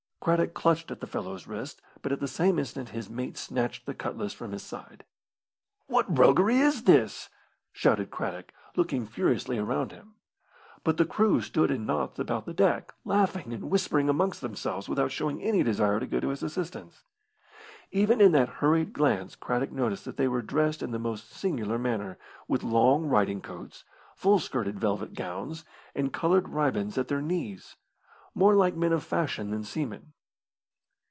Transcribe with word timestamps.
Craddock 0.23 0.53
clutched 0.53 0.91
at 0.91 0.99
the 0.99 1.07
fellow's 1.07 1.47
wrist, 1.47 1.81
but 2.03 2.11
at 2.11 2.19
the 2.19 2.27
same 2.27 2.59
instant 2.59 2.89
his 2.89 3.09
mate 3.09 3.39
snatched 3.39 3.87
the 3.87 3.93
cutlass 3.95 4.33
from 4.33 4.51
his 4.51 4.61
side. 4.61 5.03
"What 5.87 6.15
roguery 6.15 6.59
is 6.59 6.83
this?" 6.83 7.29
shouted 7.71 8.11
Craddock, 8.11 8.53
looking 8.75 9.07
furiously 9.07 9.57
around 9.57 9.91
him. 9.91 10.13
But 10.83 10.97
the 10.97 11.07
crew 11.07 11.41
stood 11.41 11.71
in 11.71 11.87
knots 11.87 12.19
about 12.19 12.45
the 12.45 12.53
deck, 12.53 12.93
laughing 13.03 13.51
and 13.51 13.71
whispering 13.71 14.09
amongst 14.09 14.41
themselves 14.41 14.87
without 14.87 15.11
showing 15.11 15.41
any 15.41 15.63
desire 15.63 15.99
to 15.99 16.05
go 16.05 16.19
to 16.19 16.29
his 16.29 16.43
assistance. 16.43 17.01
Even 17.89 18.21
in 18.21 18.31
that 18.33 18.47
hurried 18.59 18.93
glance 18.93 19.35
Craddock 19.35 19.71
noticed 19.71 20.05
that 20.05 20.17
they 20.17 20.27
were 20.27 20.43
dressed 20.43 20.83
in 20.83 20.91
the 20.91 20.99
most 20.99 21.31
singular 21.31 21.79
manner, 21.79 22.19
with 22.47 22.61
long 22.61 23.07
riding 23.07 23.41
coats, 23.41 23.85
full 24.15 24.37
skirted 24.37 24.79
velvet 24.79 25.15
gowns 25.15 25.65
and 25.95 26.13
coloured 26.13 26.49
ribands 26.49 26.95
at 26.99 27.07
their 27.07 27.23
knees, 27.23 27.75
more 28.33 28.55
like 28.55 28.73
men 28.73 28.93
of 28.93 29.03
fashion 29.03 29.51
than 29.51 29.61
seamen. 29.61 30.13